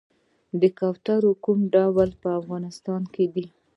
د 0.61 0.63
کوترو 0.77 1.31
کوم 1.43 1.59
ډولونه 1.73 2.15
په 2.21 2.29
افغانستان 2.39 3.01
کې 3.13 3.25
دي؟ 3.33 3.45